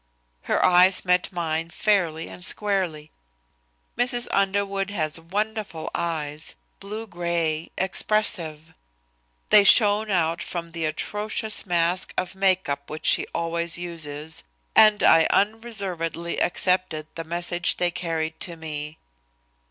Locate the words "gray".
7.05-7.69